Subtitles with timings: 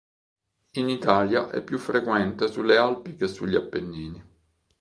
[0.77, 4.23] In Italia è più frequente sulle Alpi che sugli Appennini.